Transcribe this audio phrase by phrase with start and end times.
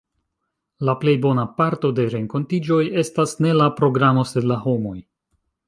[0.87, 4.99] La plej bona parto de renkontiĝoj estas ne la programo, sed la homoj.